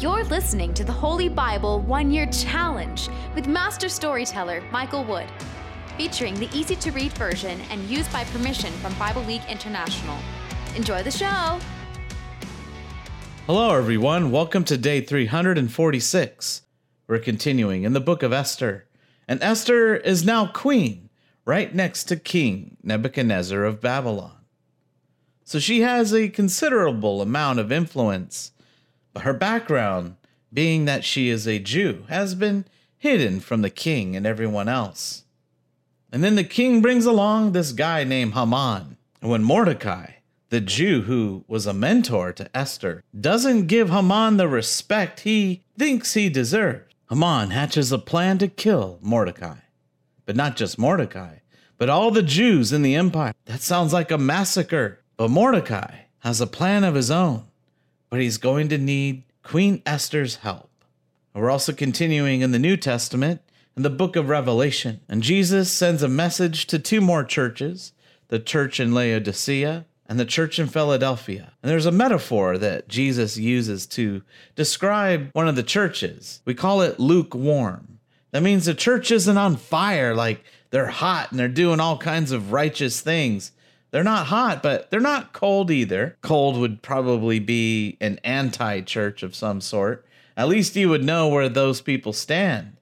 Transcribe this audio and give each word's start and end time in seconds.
You're 0.00 0.22
listening 0.22 0.74
to 0.74 0.84
the 0.84 0.92
Holy 0.92 1.28
Bible 1.28 1.80
One 1.80 2.12
Year 2.12 2.26
Challenge 2.26 3.08
with 3.34 3.48
Master 3.48 3.88
Storyteller 3.88 4.62
Michael 4.70 5.02
Wood, 5.02 5.26
featuring 5.96 6.34
the 6.36 6.48
easy 6.56 6.76
to 6.76 6.92
read 6.92 7.12
version 7.14 7.60
and 7.72 7.82
used 7.90 8.12
by 8.12 8.22
permission 8.22 8.72
from 8.74 8.94
Bible 8.94 9.22
League 9.22 9.42
International. 9.48 10.16
Enjoy 10.76 11.02
the 11.02 11.10
show! 11.10 11.58
Hello, 13.46 13.74
everyone. 13.74 14.30
Welcome 14.30 14.62
to 14.66 14.78
day 14.78 15.00
346. 15.00 16.62
We're 17.08 17.18
continuing 17.18 17.82
in 17.82 17.92
the 17.92 17.98
book 17.98 18.22
of 18.22 18.32
Esther, 18.32 18.86
and 19.26 19.42
Esther 19.42 19.96
is 19.96 20.24
now 20.24 20.46
queen, 20.46 21.10
right 21.44 21.74
next 21.74 22.04
to 22.04 22.16
King 22.16 22.76
Nebuchadnezzar 22.84 23.64
of 23.64 23.80
Babylon. 23.80 24.36
So 25.42 25.58
she 25.58 25.80
has 25.80 26.14
a 26.14 26.28
considerable 26.28 27.20
amount 27.20 27.58
of 27.58 27.72
influence 27.72 28.52
her 29.22 29.32
background, 29.32 30.16
being 30.52 30.84
that 30.84 31.04
she 31.04 31.28
is 31.28 31.46
a 31.46 31.58
Jew, 31.58 32.04
has 32.08 32.34
been 32.34 32.64
hidden 32.96 33.40
from 33.40 33.62
the 33.62 33.70
king 33.70 34.16
and 34.16 34.26
everyone 34.26 34.68
else. 34.68 35.24
And 36.10 36.24
then 36.24 36.36
the 36.36 36.44
king 36.44 36.80
brings 36.80 37.04
along 37.04 37.52
this 37.52 37.72
guy 37.72 38.04
named 38.04 38.34
Haman. 38.34 38.96
And 39.20 39.30
when 39.30 39.44
Mordecai, 39.44 40.12
the 40.48 40.60
Jew 40.60 41.02
who 41.02 41.44
was 41.46 41.66
a 41.66 41.74
mentor 41.74 42.32
to 42.32 42.56
Esther, 42.56 43.02
doesn't 43.18 43.66
give 43.66 43.90
Haman 43.90 44.36
the 44.36 44.48
respect 44.48 45.20
he 45.20 45.62
thinks 45.76 46.14
he 46.14 46.28
deserves, 46.28 46.92
Haman 47.10 47.50
hatches 47.50 47.92
a 47.92 47.98
plan 47.98 48.38
to 48.38 48.48
kill 48.48 48.98
Mordecai. 49.02 49.56
But 50.24 50.36
not 50.36 50.56
just 50.56 50.78
Mordecai, 50.78 51.36
but 51.78 51.88
all 51.88 52.10
the 52.10 52.22
Jews 52.22 52.72
in 52.72 52.82
the 52.82 52.94
empire. 52.94 53.32
That 53.46 53.60
sounds 53.60 53.92
like 53.92 54.10
a 54.10 54.18
massacre. 54.18 55.00
But 55.16 55.30
Mordecai 55.30 56.00
has 56.20 56.40
a 56.40 56.46
plan 56.46 56.84
of 56.84 56.94
his 56.94 57.10
own 57.10 57.47
but 58.10 58.20
he's 58.20 58.38
going 58.38 58.68
to 58.68 58.78
need 58.78 59.24
Queen 59.42 59.82
Esther's 59.86 60.36
help. 60.36 60.70
We're 61.34 61.50
also 61.50 61.72
continuing 61.72 62.40
in 62.40 62.50
the 62.50 62.58
New 62.58 62.76
Testament 62.76 63.40
in 63.76 63.82
the 63.82 63.90
book 63.90 64.16
of 64.16 64.28
Revelation, 64.28 65.00
and 65.08 65.22
Jesus 65.22 65.70
sends 65.70 66.02
a 66.02 66.08
message 66.08 66.66
to 66.66 66.78
two 66.78 67.00
more 67.00 67.24
churches 67.24 67.92
the 68.28 68.38
church 68.38 68.78
in 68.78 68.92
Laodicea 68.92 69.86
and 70.06 70.18
the 70.18 70.24
church 70.24 70.58
in 70.58 70.66
Philadelphia. 70.66 71.52
And 71.62 71.70
there's 71.70 71.86
a 71.86 71.92
metaphor 71.92 72.58
that 72.58 72.88
Jesus 72.88 73.36
uses 73.36 73.86
to 73.88 74.22
describe 74.54 75.30
one 75.32 75.48
of 75.48 75.56
the 75.56 75.62
churches. 75.62 76.40
We 76.44 76.54
call 76.54 76.82
it 76.82 76.98
lukewarm. 76.98 77.98
That 78.30 78.42
means 78.42 78.66
the 78.66 78.74
church 78.74 79.10
isn't 79.10 79.38
on 79.38 79.56
fire, 79.56 80.14
like 80.14 80.44
they're 80.70 80.88
hot 80.88 81.30
and 81.30 81.38
they're 81.38 81.48
doing 81.48 81.80
all 81.80 81.98
kinds 81.98 82.32
of 82.32 82.52
righteous 82.52 83.00
things. 83.00 83.52
They're 83.90 84.04
not 84.04 84.26
hot, 84.26 84.62
but 84.62 84.90
they're 84.90 85.00
not 85.00 85.32
cold 85.32 85.70
either. 85.70 86.16
Cold 86.20 86.58
would 86.58 86.82
probably 86.82 87.38
be 87.38 87.96
an 88.00 88.20
anti 88.22 88.80
church 88.82 89.22
of 89.22 89.34
some 89.34 89.60
sort. 89.60 90.04
At 90.36 90.48
least 90.48 90.76
you 90.76 90.88
would 90.88 91.04
know 91.04 91.28
where 91.28 91.48
those 91.48 91.80
people 91.80 92.12
stand. 92.12 92.76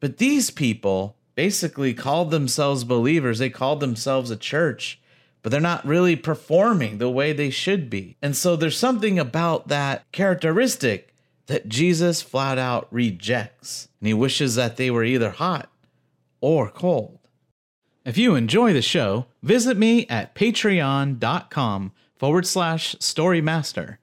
But 0.00 0.18
these 0.18 0.50
people 0.50 1.16
basically 1.34 1.94
called 1.94 2.30
themselves 2.30 2.84
believers, 2.84 3.38
they 3.38 3.50
called 3.50 3.80
themselves 3.80 4.30
a 4.30 4.36
church, 4.36 5.00
but 5.42 5.50
they're 5.50 5.60
not 5.60 5.86
really 5.86 6.16
performing 6.16 6.98
the 6.98 7.10
way 7.10 7.32
they 7.32 7.50
should 7.50 7.88
be. 7.88 8.16
And 8.20 8.36
so 8.36 8.56
there's 8.56 8.76
something 8.76 9.18
about 9.18 9.68
that 9.68 10.04
characteristic 10.12 11.14
that 11.46 11.68
Jesus 11.68 12.22
flat 12.22 12.58
out 12.58 12.88
rejects. 12.90 13.88
And 14.00 14.08
he 14.08 14.14
wishes 14.14 14.54
that 14.54 14.76
they 14.76 14.90
were 14.90 15.04
either 15.04 15.30
hot 15.30 15.70
or 16.40 16.70
cold. 16.70 17.18
If 18.04 18.18
you 18.18 18.34
enjoy 18.34 18.74
the 18.74 18.82
show, 18.82 19.26
visit 19.42 19.78
me 19.78 20.06
at 20.08 20.34
patreon.com 20.34 21.92
forward 22.16 22.46
slash 22.46 22.94
storymaster. 22.96 23.96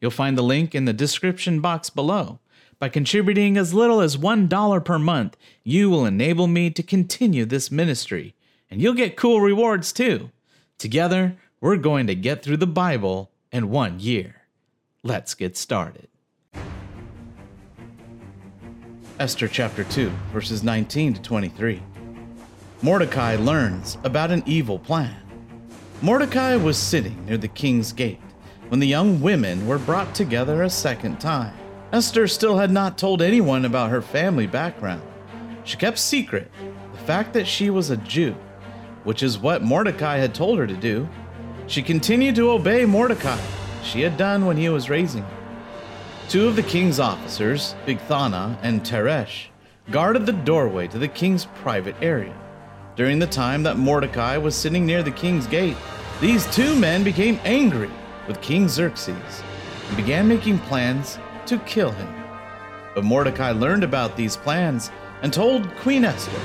You'll 0.00 0.12
find 0.12 0.38
the 0.38 0.42
link 0.42 0.76
in 0.76 0.84
the 0.84 0.92
description 0.92 1.60
box 1.60 1.90
below. 1.90 2.38
By 2.78 2.88
contributing 2.88 3.56
as 3.56 3.74
little 3.74 4.00
as 4.00 4.16
$1 4.16 4.84
per 4.84 4.98
month, 5.00 5.36
you 5.64 5.90
will 5.90 6.06
enable 6.06 6.46
me 6.46 6.70
to 6.70 6.84
continue 6.84 7.44
this 7.44 7.72
ministry, 7.72 8.36
and 8.70 8.80
you'll 8.80 8.94
get 8.94 9.16
cool 9.16 9.40
rewards 9.40 9.92
too. 9.92 10.30
Together, 10.78 11.36
we're 11.60 11.76
going 11.76 12.06
to 12.06 12.14
get 12.14 12.44
through 12.44 12.58
the 12.58 12.66
Bible 12.68 13.32
in 13.50 13.70
one 13.70 13.98
year. 13.98 14.42
Let's 15.02 15.34
get 15.34 15.56
started. 15.56 16.06
Esther 19.18 19.48
chapter 19.48 19.82
2, 19.82 20.12
verses 20.32 20.62
19 20.62 21.14
to 21.14 21.22
23. 21.22 21.82
Mordecai 22.80 23.34
learns 23.34 23.98
about 24.04 24.30
an 24.30 24.44
evil 24.46 24.78
plan. 24.78 25.16
Mordecai 26.00 26.54
was 26.54 26.78
sitting 26.78 27.26
near 27.26 27.36
the 27.36 27.48
king's 27.48 27.92
gate 27.92 28.20
when 28.68 28.78
the 28.78 28.86
young 28.86 29.20
women 29.20 29.66
were 29.66 29.80
brought 29.80 30.14
together 30.14 30.62
a 30.62 30.70
second 30.70 31.18
time. 31.18 31.56
Esther 31.92 32.28
still 32.28 32.56
had 32.56 32.70
not 32.70 32.96
told 32.96 33.20
anyone 33.20 33.64
about 33.64 33.90
her 33.90 34.00
family 34.00 34.46
background. 34.46 35.02
She 35.64 35.76
kept 35.76 35.98
secret 35.98 36.52
the 36.92 36.98
fact 36.98 37.32
that 37.32 37.48
she 37.48 37.68
was 37.68 37.90
a 37.90 37.96
Jew, 37.96 38.36
which 39.02 39.24
is 39.24 39.40
what 39.40 39.64
Mordecai 39.64 40.18
had 40.18 40.32
told 40.32 40.56
her 40.60 40.66
to 40.68 40.76
do. 40.76 41.08
She 41.66 41.82
continued 41.82 42.36
to 42.36 42.52
obey 42.52 42.84
Mordecai, 42.84 43.40
she 43.82 44.02
had 44.02 44.16
done 44.16 44.46
when 44.46 44.56
he 44.56 44.68
was 44.68 44.88
raising 44.88 45.22
her. 45.22 45.36
Two 46.28 46.46
of 46.46 46.54
the 46.54 46.62
king's 46.62 47.00
officers, 47.00 47.74
Bigthana 47.86 48.56
and 48.62 48.82
Teresh, 48.82 49.46
guarded 49.90 50.26
the 50.26 50.32
doorway 50.32 50.86
to 50.86 50.98
the 50.98 51.08
king's 51.08 51.46
private 51.56 51.96
area. 52.00 52.36
During 52.98 53.20
the 53.20 53.28
time 53.28 53.62
that 53.62 53.78
Mordecai 53.78 54.38
was 54.38 54.56
sitting 54.56 54.84
near 54.84 55.04
the 55.04 55.12
king's 55.12 55.46
gate, 55.46 55.76
these 56.20 56.52
two 56.52 56.74
men 56.74 57.04
became 57.04 57.38
angry 57.44 57.92
with 58.26 58.40
King 58.40 58.66
Xerxes 58.68 59.44
and 59.86 59.96
began 59.96 60.26
making 60.26 60.58
plans 60.58 61.16
to 61.46 61.58
kill 61.58 61.92
him. 61.92 62.12
But 62.96 63.04
Mordecai 63.04 63.52
learned 63.52 63.84
about 63.84 64.16
these 64.16 64.36
plans 64.36 64.90
and 65.22 65.32
told 65.32 65.72
Queen 65.76 66.04
Esther. 66.04 66.40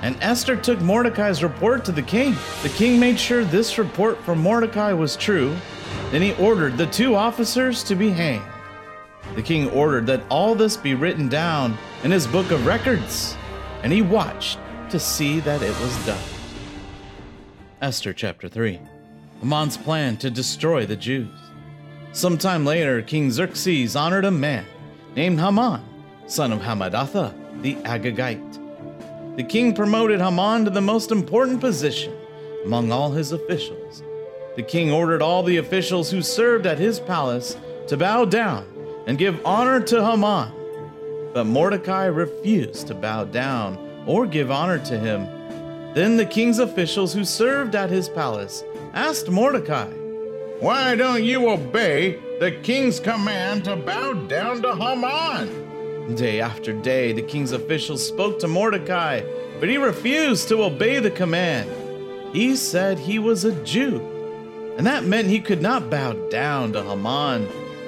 And 0.00 0.16
Esther 0.22 0.56
took 0.56 0.80
Mordecai's 0.80 1.42
report 1.42 1.84
to 1.84 1.92
the 1.92 2.00
king. 2.00 2.34
The 2.62 2.70
king 2.70 2.98
made 2.98 3.20
sure 3.20 3.44
this 3.44 3.76
report 3.76 4.16
from 4.24 4.38
Mordecai 4.38 4.94
was 4.94 5.16
true. 5.16 5.54
Then 6.12 6.22
he 6.22 6.32
ordered 6.36 6.78
the 6.78 6.86
two 6.86 7.14
officers 7.14 7.84
to 7.84 7.94
be 7.94 8.08
hanged. 8.08 8.42
The 9.34 9.42
king 9.42 9.68
ordered 9.72 10.06
that 10.06 10.22
all 10.30 10.54
this 10.54 10.78
be 10.78 10.94
written 10.94 11.28
down 11.28 11.76
in 12.04 12.10
his 12.10 12.26
book 12.26 12.52
of 12.52 12.64
records, 12.64 13.36
and 13.82 13.92
he 13.92 14.00
watched 14.00 14.58
to 14.90 15.00
see 15.00 15.40
that 15.40 15.62
it 15.62 15.78
was 15.80 16.06
done. 16.06 16.24
Esther 17.80 18.12
chapter 18.12 18.48
3 18.48 18.80
Haman's 19.40 19.76
plan 19.76 20.16
to 20.16 20.30
destroy 20.30 20.84
the 20.84 20.96
Jews. 20.96 21.30
Sometime 22.12 22.64
later, 22.64 23.02
King 23.02 23.30
Xerxes 23.30 23.94
honored 23.94 24.24
a 24.24 24.30
man 24.30 24.64
named 25.14 25.38
Haman, 25.38 25.80
son 26.26 26.52
of 26.52 26.60
Hammedatha 26.60 27.34
the 27.62 27.74
Agagite. 27.76 29.36
The 29.36 29.42
king 29.42 29.74
promoted 29.74 30.20
Haman 30.20 30.64
to 30.64 30.70
the 30.70 30.80
most 30.80 31.10
important 31.10 31.60
position 31.60 32.12
among 32.64 32.92
all 32.92 33.10
his 33.10 33.32
officials. 33.32 34.02
The 34.56 34.62
king 34.62 34.90
ordered 34.90 35.22
all 35.22 35.42
the 35.42 35.58
officials 35.58 36.10
who 36.10 36.22
served 36.22 36.66
at 36.66 36.78
his 36.78 36.98
palace 36.98 37.56
to 37.88 37.96
bow 37.96 38.24
down 38.24 38.66
and 39.06 39.18
give 39.18 39.44
honor 39.44 39.80
to 39.80 40.04
Haman. 40.04 40.52
But 41.32 41.44
Mordecai 41.44 42.06
refused 42.06 42.88
to 42.88 42.94
bow 42.94 43.24
down 43.24 43.76
or 44.08 44.26
give 44.26 44.50
honor 44.50 44.78
to 44.78 44.98
him. 44.98 45.28
Then 45.94 46.16
the 46.16 46.26
king's 46.26 46.58
officials 46.58 47.12
who 47.12 47.24
served 47.24 47.74
at 47.74 47.90
his 47.90 48.08
palace 48.08 48.64
asked 48.94 49.30
Mordecai, 49.30 49.90
Why 50.60 50.96
don't 50.96 51.22
you 51.22 51.50
obey 51.50 52.18
the 52.40 52.52
king's 52.62 52.98
command 52.98 53.64
to 53.66 53.76
bow 53.76 54.14
down 54.14 54.62
to 54.62 54.74
Haman? 54.74 56.14
Day 56.16 56.40
after 56.40 56.72
day, 56.72 57.12
the 57.12 57.22
king's 57.22 57.52
officials 57.52 58.04
spoke 58.04 58.38
to 58.38 58.48
Mordecai, 58.48 59.20
but 59.60 59.68
he 59.68 59.76
refused 59.76 60.48
to 60.48 60.64
obey 60.64 61.00
the 61.00 61.10
command. 61.10 61.70
He 62.34 62.56
said 62.56 62.98
he 62.98 63.18
was 63.18 63.44
a 63.44 63.52
Jew, 63.62 64.00
and 64.78 64.86
that 64.86 65.04
meant 65.04 65.28
he 65.28 65.40
could 65.40 65.60
not 65.60 65.90
bow 65.90 66.14
down 66.30 66.72
to 66.72 66.82
Haman. 66.82 67.46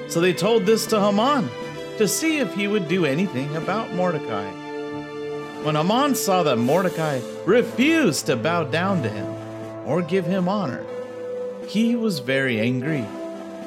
So 0.08 0.20
they 0.20 0.34
told 0.34 0.66
this 0.66 0.84
to 0.86 1.00
Haman 1.00 1.48
to 1.96 2.06
see 2.06 2.38
if 2.38 2.52
he 2.54 2.68
would 2.68 2.88
do 2.88 3.06
anything 3.06 3.56
about 3.56 3.94
Mordecai. 3.94 4.59
When 5.62 5.74
Haman 5.74 6.14
saw 6.14 6.42
that 6.44 6.56
Mordecai 6.56 7.20
refused 7.44 8.24
to 8.26 8.36
bow 8.36 8.64
down 8.64 9.02
to 9.02 9.10
him 9.10 9.26
or 9.86 10.00
give 10.00 10.24
him 10.24 10.48
honor, 10.48 10.86
he 11.66 11.96
was 11.96 12.18
very 12.18 12.58
angry. 12.58 13.02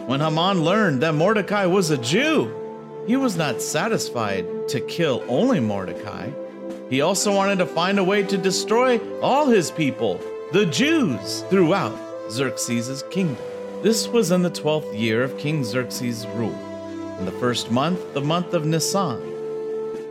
When 0.08 0.20
Haman 0.20 0.64
learned 0.64 1.02
that 1.04 1.14
Mordecai 1.14 1.68
was 1.68 1.92
a 1.92 1.98
Jew, 2.00 2.52
he 3.06 3.16
was 3.16 3.38
not 3.38 3.62
satisfied 3.62 4.68
to 4.70 4.80
kill 4.82 5.24
only 5.28 5.60
Mordecai. 5.60 6.32
He 6.90 7.02
also 7.02 7.32
wanted 7.32 7.60
to 7.60 7.68
find 7.68 8.00
a 8.00 8.04
way 8.04 8.24
to 8.24 8.38
destroy 8.40 8.98
all 9.22 9.46
his 9.46 9.70
people, 9.70 10.20
the 10.52 10.66
Jews, 10.66 11.44
throughout 11.52 11.96
Xerxes' 12.32 13.04
kingdom. 13.12 13.38
This 13.84 14.08
was 14.08 14.32
in 14.32 14.42
the 14.42 14.50
twelfth 14.50 14.94
year 14.96 15.22
of 15.22 15.38
King 15.38 15.64
Xerxes' 15.64 16.26
rule, 16.36 16.58
in 17.20 17.26
the 17.26 17.32
first 17.34 17.70
month, 17.70 18.14
the 18.14 18.22
month 18.22 18.56
of 18.56 18.66
Nisan. 18.66 19.33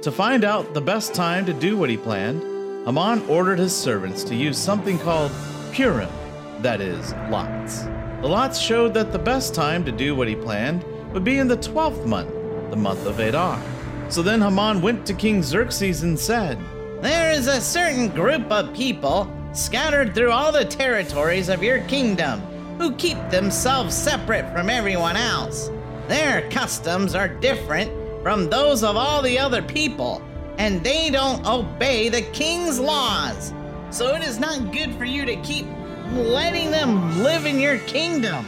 To 0.02 0.10
find 0.10 0.42
out 0.42 0.74
the 0.74 0.80
best 0.80 1.14
time 1.14 1.46
to 1.46 1.52
do 1.52 1.76
what 1.76 1.88
he 1.88 1.96
planned, 1.96 2.42
Haman 2.84 3.24
ordered 3.28 3.60
his 3.60 3.72
servants 3.72 4.24
to 4.24 4.34
use 4.34 4.58
something 4.58 4.98
called 4.98 5.30
Purim, 5.70 6.10
that 6.58 6.80
is, 6.80 7.12
lots. 7.30 7.84
The 8.20 8.26
lots 8.26 8.58
showed 8.58 8.94
that 8.94 9.12
the 9.12 9.20
best 9.20 9.54
time 9.54 9.84
to 9.84 9.92
do 9.92 10.16
what 10.16 10.26
he 10.26 10.34
planned 10.34 10.82
would 11.12 11.22
be 11.22 11.38
in 11.38 11.46
the 11.46 11.56
12th 11.56 12.04
month, 12.04 12.32
the 12.70 12.76
month 12.76 13.06
of 13.06 13.20
Adar. 13.20 13.62
So 14.08 14.22
then 14.22 14.40
Haman 14.40 14.82
went 14.82 15.06
to 15.06 15.14
King 15.14 15.40
Xerxes 15.40 16.02
and 16.02 16.18
said, 16.18 16.58
There 17.00 17.30
is 17.30 17.46
a 17.46 17.60
certain 17.60 18.08
group 18.08 18.50
of 18.50 18.74
people 18.74 19.32
scattered 19.52 20.16
through 20.16 20.32
all 20.32 20.50
the 20.50 20.64
territories 20.64 21.48
of 21.48 21.62
your 21.62 21.78
kingdom 21.82 22.40
who 22.76 22.96
keep 22.96 23.18
themselves 23.30 23.96
separate 23.96 24.52
from 24.52 24.68
everyone 24.68 25.14
else. 25.16 25.70
Their 26.08 26.50
customs 26.50 27.14
are 27.14 27.28
different 27.28 28.01
from 28.22 28.48
those 28.48 28.84
of 28.84 28.96
all 28.96 29.22
the 29.22 29.38
other 29.38 29.62
people, 29.62 30.22
and 30.58 30.84
they 30.84 31.10
don't 31.10 31.44
obey 31.46 32.08
the 32.08 32.22
king's 32.22 32.78
laws. 32.78 33.52
So 33.90 34.14
it 34.14 34.22
is 34.22 34.38
not 34.38 34.72
good 34.72 34.94
for 34.94 35.04
you 35.04 35.26
to 35.26 35.36
keep 35.42 35.66
letting 36.12 36.70
them 36.70 37.22
live 37.22 37.46
in 37.46 37.58
your 37.58 37.78
kingdom. 37.80 38.46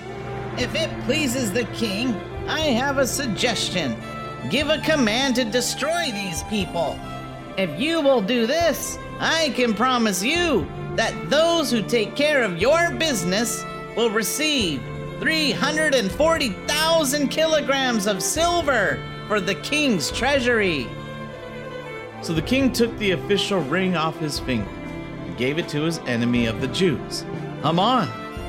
If 0.56 0.74
it 0.74 0.90
pleases 1.04 1.52
the 1.52 1.64
king, 1.66 2.14
I 2.46 2.60
have 2.60 2.98
a 2.98 3.06
suggestion. 3.06 3.96
Give 4.50 4.68
a 4.68 4.80
command 4.82 5.36
to 5.36 5.44
destroy 5.44 6.10
these 6.12 6.42
people. 6.44 6.98
If 7.56 7.80
you 7.80 8.00
will 8.00 8.20
do 8.20 8.46
this, 8.46 8.98
I 9.18 9.52
can 9.56 9.74
promise 9.74 10.22
you 10.22 10.66
that 10.96 11.30
those 11.30 11.70
who 11.70 11.82
take 11.82 12.14
care 12.14 12.42
of 12.42 12.58
your 12.58 12.90
business 12.92 13.64
will 13.96 14.10
receive 14.10 14.82
340,000 15.20 17.28
kilograms 17.28 18.06
of 18.06 18.22
silver 18.22 19.00
for 19.28 19.40
the 19.40 19.54
king's 19.56 20.10
treasury. 20.10 20.86
So 22.22 22.32
the 22.32 22.42
king 22.42 22.72
took 22.72 22.96
the 22.98 23.12
official 23.12 23.60
ring 23.60 23.96
off 23.96 24.18
his 24.18 24.38
finger 24.38 24.70
and 25.24 25.36
gave 25.36 25.58
it 25.58 25.68
to 25.70 25.82
his 25.82 25.98
enemy 26.06 26.46
of 26.46 26.60
the 26.60 26.68
Jews, 26.68 27.24
Haman, 27.62 28.08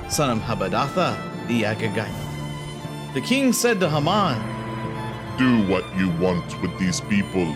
son 0.10 0.30
of 0.30 0.40
Hammedatha 0.40 1.18
the 1.48 1.64
Agagite. 1.64 3.14
The 3.14 3.22
king 3.22 3.54
said 3.54 3.80
to 3.80 3.90
Haman, 3.90 4.42
Do 5.38 5.68
what 5.72 5.86
you 5.96 6.10
want 6.22 6.62
with 6.62 6.78
these 6.80 7.02
people, 7.02 7.56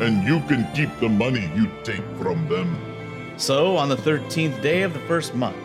and 0.00 0.26
you 0.26 0.40
can 0.48 0.70
keep 0.74 0.90
the 1.00 1.08
money 1.08 1.50
you 1.54 1.68
take 1.82 2.04
from 2.16 2.48
them. 2.48 2.78
So 3.36 3.76
on 3.76 3.88
the 3.88 3.96
13th 3.96 4.62
day 4.62 4.82
of 4.82 4.92
the 4.92 5.00
first 5.00 5.34
month, 5.34 5.56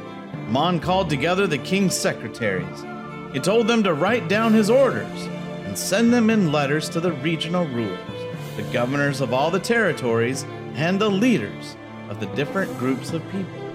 Haman 0.48 0.80
called 0.80 1.10
together 1.10 1.46
the 1.46 1.58
king's 1.60 1.96
secretaries. 1.96 2.84
He 3.34 3.40
told 3.40 3.68
them 3.68 3.84
to 3.84 3.94
write 3.94 4.28
down 4.28 4.54
his 4.54 4.70
orders 4.70 5.30
and 5.70 5.78
send 5.78 6.12
them 6.12 6.32
in 6.32 6.52
letters 6.52 6.90
to 6.90 7.00
the 7.00 7.12
regional 7.12 7.64
rulers, 7.68 8.00
the 8.56 8.64
governors 8.74 9.22
of 9.22 9.36
all 9.36 9.52
the 9.52 9.60
territories, 9.60 10.44
and 10.74 11.00
the 11.00 11.08
leaders 11.08 11.78
of 12.10 12.20
the 12.20 12.26
different 12.36 12.76
groups 12.80 13.14
of 13.14 13.22
people. 13.30 13.72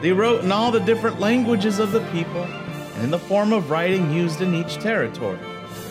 They 0.00 0.12
wrote 0.12 0.42
in 0.42 0.50
all 0.50 0.70
the 0.70 0.80
different 0.80 1.20
languages 1.20 1.80
of 1.80 1.92
the 1.92 2.00
people 2.12 2.44
and 2.44 3.04
in 3.04 3.10
the 3.10 3.18
form 3.18 3.52
of 3.52 3.68
writing 3.68 4.10
used 4.10 4.40
in 4.40 4.54
each 4.54 4.76
territory. 4.76 5.38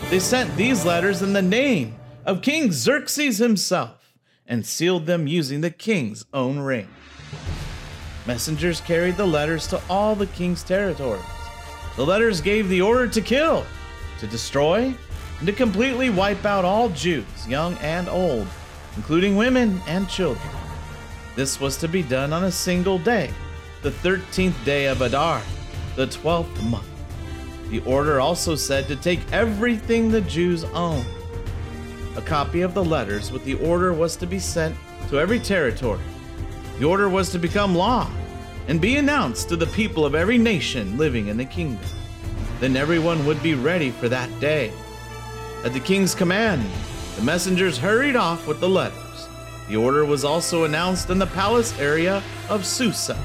They 0.10 0.18
sent 0.18 0.56
these 0.56 0.84
letters 0.84 1.22
in 1.22 1.34
the 1.34 1.42
name 1.44 2.00
of 2.26 2.42
King 2.42 2.72
Xerxes 2.72 3.38
himself 3.38 4.16
and 4.48 4.66
sealed 4.66 5.06
them 5.06 5.28
using 5.28 5.62
the 5.62 5.70
king's 5.70 6.26
own 6.34 6.58
ring. 6.58 6.88
Messengers 8.26 8.82
carried 8.82 9.18
the 9.18 9.28
letters 9.28 9.68
to 9.68 9.80
all 9.88 10.16
the 10.16 10.26
king's 10.26 10.64
territories. 10.64 11.22
The 11.96 12.08
letters 12.08 12.42
gave 12.42 12.70
the 12.70 12.82
order 12.82 13.08
to 13.08 13.22
kill, 13.22 13.68
to 14.20 14.26
destroy, 14.26 14.96
and 15.40 15.48
to 15.48 15.54
completely 15.54 16.10
wipe 16.10 16.46
out 16.46 16.66
all 16.66 16.90
Jews, 16.90 17.26
young 17.48 17.76
and 17.76 18.10
old, 18.10 18.48
including 18.96 19.36
women 19.36 19.82
and 19.88 20.10
children. 20.10 20.50
This 21.36 21.60
was 21.60 21.78
to 21.78 21.88
be 21.88 22.02
done 22.02 22.34
on 22.34 22.46
a 22.46 22.52
single 22.52 22.98
day, 22.98 23.32
the 23.84 23.92
13th 23.92 24.64
day 24.66 24.88
of 24.88 25.02
Adar, 25.02 25.42
the 25.96 26.08
12th 26.08 26.70
month. 26.70 26.88
The 27.70 27.82
order 27.82 28.20
also 28.20 28.56
said 28.56 28.88
to 28.88 28.96
take 28.96 29.32
everything 29.32 30.10
the 30.10 30.22
Jews 30.22 30.64
owned. 30.64 31.06
A 32.16 32.22
copy 32.22 32.62
of 32.62 32.74
the 32.74 32.84
letters 32.84 33.32
with 33.32 33.46
the 33.46 33.56
order 33.56 33.94
was 33.94 34.16
to 34.16 34.26
be 34.26 34.40
sent 34.40 34.76
to 35.10 35.20
every 35.20 35.40
territory. 35.40 36.02
The 36.80 36.86
order 36.86 37.10
was 37.10 37.30
to 37.32 37.40
become 37.40 37.76
law 37.76 38.10
and 38.68 38.82
be 38.82 38.96
announced 38.98 39.50
to 39.50 39.56
the 39.56 39.68
people 39.68 40.06
of 40.06 40.16
every 40.16 40.38
nation 40.38 40.98
living 40.98 41.28
in 41.28 41.38
the 41.38 41.46
kingdom. 41.46 41.86
Then 42.60 42.76
everyone 42.76 43.26
would 43.26 43.42
be 43.44 43.54
ready 43.54 43.92
for 43.92 44.10
that 44.10 44.40
day. 44.40 44.72
At 45.64 45.74
the 45.74 45.80
king's 45.80 46.14
command, 46.14 46.64
the 47.16 47.24
messengers 47.24 47.78
hurried 47.78 48.16
off 48.16 48.48
with 48.48 48.60
the 48.60 48.70
letters. 48.70 49.28
The 49.68 49.76
order 49.76 50.06
was 50.06 50.24
also 50.24 50.64
announced 50.64 51.10
in 51.10 51.18
the 51.18 51.28
palace 51.28 51.78
area 51.80 52.24
of 52.50 52.66
Susa. 52.66 53.18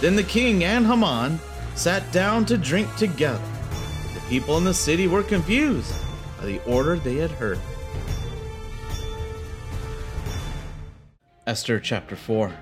Then 0.00 0.14
the 0.14 0.22
king 0.22 0.62
and 0.62 0.86
Haman 0.86 1.40
sat 1.74 2.10
down 2.12 2.44
to 2.46 2.58
drink 2.58 2.94
together. 2.96 3.42
The 4.12 4.20
people 4.28 4.58
in 4.58 4.64
the 4.64 4.74
city 4.74 5.08
were 5.08 5.22
confused 5.22 5.94
by 6.38 6.46
the 6.46 6.62
order 6.64 6.96
they 6.96 7.16
had 7.16 7.30
heard. 7.32 7.58
Esther 11.46 11.80
chapter 11.80 12.14
4 12.14 12.52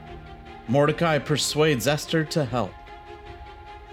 Mordecai 0.68 1.18
persuades 1.18 1.86
Esther 1.86 2.24
to 2.24 2.44
help. 2.44 2.72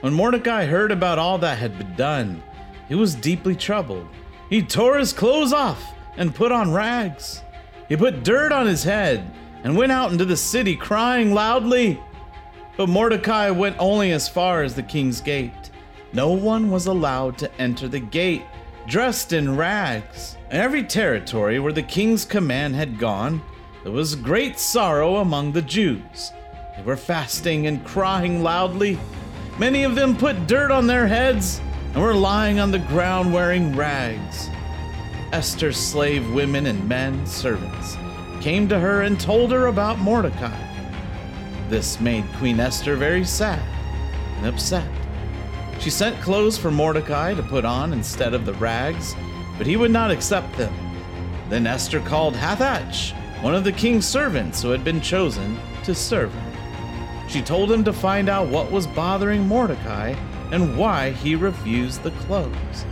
When 0.02 0.14
Mordecai 0.14 0.66
heard 0.66 0.92
about 0.92 1.20
all 1.20 1.40
that 1.40 1.58
had 1.58 1.78
been 1.78 1.96
done, 1.96 2.44
he 2.88 2.96
was 2.96 3.16
deeply 3.16 3.56
troubled. 3.56 4.08
He 4.50 4.64
tore 4.64 4.98
his 4.98 5.14
clothes 5.14 5.54
off 5.54 5.94
and 6.18 6.34
put 6.34 6.52
on 6.52 6.74
rags. 6.74 7.44
He 7.88 7.96
put 7.96 8.24
dirt 8.24 8.52
on 8.52 8.66
his 8.66 8.84
head 8.84 9.32
and 9.64 9.78
went 9.78 9.92
out 9.92 10.12
into 10.12 10.26
the 10.26 10.38
city 10.38 10.76
crying 10.76 11.34
loudly. 11.34 12.02
But 12.76 12.90
Mordecai 12.90 13.52
went 13.52 13.76
only 13.78 14.12
as 14.12 14.28
far 14.28 14.64
as 14.64 14.74
the 14.74 14.84
king's 14.84 15.22
gate. 15.22 15.70
No 16.14 16.32
one 16.32 16.72
was 16.72 16.88
allowed 16.88 17.38
to 17.38 17.62
enter 17.62 17.88
the 17.88 18.00
gate 18.00 18.44
dressed 18.88 19.34
in 19.34 19.56
rags. 19.56 20.36
In 20.50 20.58
every 20.58 20.84
territory 20.84 21.60
where 21.60 21.74
the 21.74 21.84
king's 21.84 22.26
command 22.26 22.76
had 22.76 22.98
gone, 22.98 23.42
there 23.84 23.92
was 23.92 24.16
great 24.16 24.58
sorrow 24.58 25.18
among 25.18 25.52
the 25.52 25.62
Jews. 25.62 26.32
They 26.76 26.82
were 26.84 26.98
fasting 26.98 27.68
and 27.68 27.86
crying 27.86 28.42
loudly. 28.42 28.98
Many 29.60 29.84
of 29.84 29.94
them 29.94 30.18
put 30.18 30.48
dirt 30.48 30.72
on 30.72 30.88
their 30.88 31.06
heads 31.06 31.62
and 31.94 32.04
were 32.04 32.14
lying 32.14 32.60
on 32.60 32.72
the 32.72 32.80
ground 32.80 33.34
wearing 33.34 33.76
rags. 33.76 34.50
Esther's 35.32 35.78
slave 35.78 36.32
women 36.32 36.66
and 36.66 36.88
men, 36.88 37.26
servants, 37.26 37.98
came 38.42 38.68
to 38.70 38.80
her 38.80 39.02
and 39.02 39.20
told 39.20 39.52
her 39.52 39.68
about 39.68 40.00
Mordecai. 40.00 40.58
This 41.68 42.00
made 42.00 42.26
Queen 42.38 42.60
Esther 42.60 42.96
very 42.96 43.24
sad 43.24 43.62
and 44.38 44.48
upset. 44.48 44.90
She 45.80 45.90
sent 45.90 46.22
clothes 46.22 46.58
for 46.58 46.72
Mordecai 46.72 47.34
to 47.34 47.44
put 47.44 47.66
on 47.66 47.94
instead 47.94 48.34
of 48.34 48.46
the 48.46 48.54
rags, 48.56 49.16
but 49.58 49.68
he 49.68 49.78
would 49.78 49.92
not 49.92 50.12
accept 50.12 50.58
them. 50.58 50.74
Then 51.50 51.68
Esther 51.68 52.00
called 52.02 52.36
Hathach, 52.36 53.14
one 53.42 53.56
of 53.56 53.64
the 53.64 53.72
king's 53.72 54.08
servants 54.08 54.62
who 54.62 54.70
had 54.70 54.84
been 54.84 55.02
chosen 55.02 55.58
to 55.84 55.96
serve 55.96 56.34
her. 56.34 57.30
She 57.30 57.42
told 57.42 57.72
him 57.72 57.84
to 57.84 57.94
find 57.94 58.30
out 58.30 58.50
what 58.50 58.72
was 58.72 58.88
bothering 58.88 59.48
Mordecai 59.48 60.16
and 60.52 60.78
why 60.78 61.12
he 61.12 61.36
refused 61.36 62.04
the 62.04 62.12
clothes. 62.12 62.86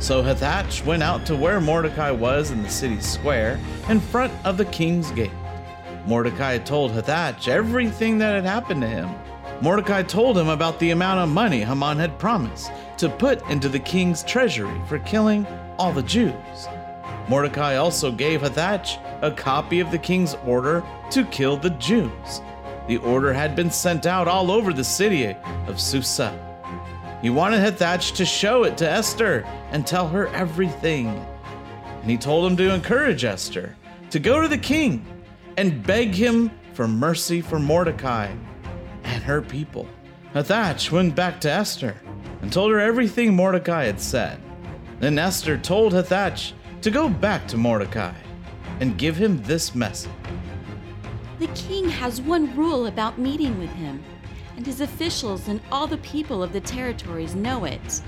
So 0.00 0.22
Hathach 0.22 0.84
went 0.86 1.02
out 1.02 1.26
to 1.26 1.36
where 1.36 1.60
Mordecai 1.60 2.10
was 2.10 2.50
in 2.50 2.62
the 2.62 2.70
city 2.70 3.00
square 3.00 3.60
in 3.88 4.00
front 4.00 4.32
of 4.46 4.56
the 4.56 4.64
king's 4.64 5.10
gate. 5.10 5.30
Mordecai 6.06 6.58
told 6.58 6.92
Hathach 6.92 7.48
everything 7.48 8.18
that 8.18 8.34
had 8.34 8.44
happened 8.44 8.80
to 8.80 8.88
him. 8.88 9.10
Mordecai 9.60 10.02
told 10.02 10.38
him 10.38 10.48
about 10.48 10.78
the 10.78 10.90
amount 10.90 11.20
of 11.20 11.28
money 11.28 11.60
Haman 11.60 11.98
had 11.98 12.18
promised 12.18 12.72
to 12.96 13.10
put 13.10 13.46
into 13.50 13.68
the 13.68 13.78
king's 13.78 14.22
treasury 14.22 14.80
for 14.88 14.98
killing 15.00 15.46
all 15.78 15.92
the 15.92 16.02
Jews. 16.02 16.68
Mordecai 17.28 17.76
also 17.76 18.10
gave 18.10 18.40
Hathach 18.40 18.98
a 19.22 19.30
copy 19.30 19.80
of 19.80 19.90
the 19.90 19.98
king's 19.98 20.34
order 20.46 20.82
to 21.10 21.24
kill 21.26 21.58
the 21.58 21.70
Jews. 21.70 22.40
The 22.88 22.96
order 22.96 23.32
had 23.34 23.54
been 23.54 23.70
sent 23.70 24.06
out 24.06 24.26
all 24.26 24.50
over 24.50 24.72
the 24.72 24.82
city 24.82 25.36
of 25.66 25.78
Susa. 25.78 26.49
He 27.22 27.30
wanted 27.30 27.60
Hathach 27.60 28.14
to 28.16 28.24
show 28.24 28.64
it 28.64 28.78
to 28.78 28.88
Esther 28.88 29.44
and 29.72 29.86
tell 29.86 30.08
her 30.08 30.28
everything. 30.28 31.08
And 32.00 32.10
he 32.10 32.16
told 32.16 32.50
him 32.50 32.56
to 32.56 32.72
encourage 32.72 33.24
Esther 33.24 33.76
to 34.10 34.18
go 34.18 34.40
to 34.40 34.48
the 34.48 34.58
king 34.58 35.04
and 35.56 35.86
beg 35.86 36.14
him 36.14 36.50
for 36.72 36.88
mercy 36.88 37.40
for 37.42 37.58
Mordecai 37.58 38.32
and 39.04 39.22
her 39.22 39.42
people. 39.42 39.86
Hathach 40.34 40.90
went 40.90 41.14
back 41.14 41.40
to 41.42 41.50
Esther 41.50 41.94
and 42.40 42.52
told 42.52 42.70
her 42.70 42.80
everything 42.80 43.34
Mordecai 43.34 43.84
had 43.84 44.00
said. 44.00 44.40
Then 45.00 45.18
Esther 45.18 45.58
told 45.58 45.92
Hathach 45.92 46.52
to 46.80 46.90
go 46.90 47.08
back 47.08 47.46
to 47.48 47.56
Mordecai 47.56 48.14
and 48.80 48.96
give 48.96 49.16
him 49.16 49.42
this 49.42 49.74
message. 49.74 50.10
The 51.38 51.48
king 51.48 51.88
has 51.88 52.20
one 52.20 52.54
rule 52.56 52.86
about 52.86 53.18
meeting 53.18 53.58
with 53.58 53.70
him, 53.70 54.02
and 54.60 54.66
his 54.66 54.82
officials 54.82 55.48
and 55.48 55.58
all 55.72 55.86
the 55.86 55.96
people 55.98 56.42
of 56.42 56.52
the 56.52 56.60
territories 56.60 57.34
know 57.34 57.64
it. 57.64 58.02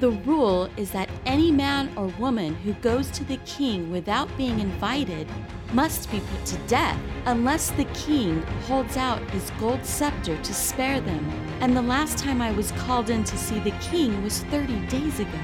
The 0.00 0.10
rule 0.10 0.68
is 0.76 0.90
that 0.90 1.08
any 1.24 1.50
man 1.50 1.90
or 1.96 2.08
woman 2.18 2.56
who 2.56 2.74
goes 2.74 3.10
to 3.12 3.24
the 3.24 3.38
king 3.46 3.90
without 3.90 4.28
being 4.36 4.60
invited 4.60 5.26
must 5.72 6.10
be 6.10 6.20
put 6.20 6.44
to 6.44 6.58
death 6.66 7.00
unless 7.24 7.70
the 7.70 7.86
king 7.94 8.42
holds 8.66 8.98
out 8.98 9.18
his 9.30 9.50
gold 9.52 9.82
scepter 9.82 10.36
to 10.36 10.52
spare 10.52 11.00
them. 11.00 11.26
And 11.62 11.74
the 11.74 11.80
last 11.80 12.18
time 12.18 12.42
I 12.42 12.52
was 12.52 12.70
called 12.72 13.08
in 13.08 13.24
to 13.24 13.38
see 13.38 13.58
the 13.60 13.70
king 13.80 14.22
was 14.22 14.40
30 14.44 14.86
days 14.88 15.20
ago. 15.20 15.38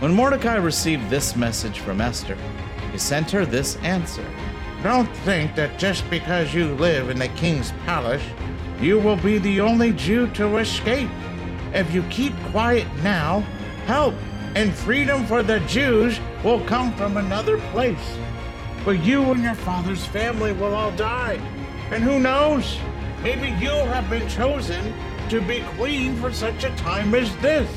When 0.00 0.12
Mordecai 0.12 0.56
received 0.56 1.08
this 1.08 1.36
message 1.36 1.78
from 1.78 2.00
Esther, 2.00 2.36
he 2.90 2.98
sent 2.98 3.30
her 3.30 3.46
this 3.46 3.76
answer 3.76 4.28
Don't 4.82 5.08
think 5.18 5.54
that 5.54 5.78
just 5.78 6.02
because 6.10 6.52
you 6.52 6.74
live 6.74 7.10
in 7.10 7.20
the 7.20 7.28
king's 7.28 7.70
palace, 7.86 8.24
you 8.84 8.98
will 8.98 9.16
be 9.16 9.38
the 9.38 9.60
only 9.60 9.92
Jew 9.92 10.26
to 10.34 10.58
escape. 10.58 11.08
If 11.72 11.94
you 11.94 12.02
keep 12.04 12.34
quiet 12.50 12.86
now, 13.02 13.40
help 13.86 14.14
and 14.54 14.74
freedom 14.74 15.24
for 15.26 15.42
the 15.42 15.60
Jews 15.60 16.20
will 16.44 16.60
come 16.60 16.94
from 16.94 17.16
another 17.16 17.58
place. 17.72 18.18
But 18.84 19.02
you 19.02 19.22
and 19.32 19.42
your 19.42 19.54
father's 19.54 20.04
family 20.04 20.52
will 20.52 20.74
all 20.74 20.92
die. 20.92 21.40
And 21.90 22.04
who 22.04 22.20
knows? 22.20 22.78
Maybe 23.22 23.48
you 23.64 23.70
have 23.70 24.08
been 24.10 24.28
chosen 24.28 24.92
to 25.30 25.40
be 25.40 25.64
queen 25.76 26.14
for 26.16 26.30
such 26.30 26.64
a 26.64 26.76
time 26.76 27.14
as 27.14 27.34
this. 27.38 27.70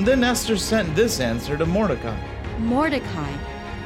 Then 0.00 0.24
Esther 0.24 0.56
sent 0.56 0.96
this 0.96 1.20
answer 1.20 1.56
to 1.56 1.64
Mordecai 1.64 2.18
Mordecai, 2.58 3.32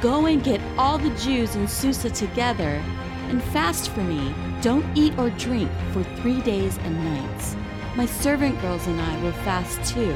go 0.01 0.25
and 0.25 0.43
get 0.43 0.59
all 0.77 0.97
the 0.97 1.11
Jews 1.11 1.55
in 1.55 1.67
Susa 1.67 2.09
together 2.09 2.81
and 3.29 3.41
fast 3.41 3.91
for 3.91 4.01
me. 4.01 4.33
Don't 4.65 4.97
eat 4.97 5.15
or 5.19 5.29
drink 5.29 5.69
for 5.91 6.01
three 6.19 6.41
days 6.41 6.79
and 6.79 7.05
nights. 7.05 7.55
My 7.95 8.07
servant 8.07 8.59
girls 8.61 8.87
and 8.87 8.99
I 8.99 9.21
will 9.21 9.31
fast 9.31 9.93
too. 9.93 10.11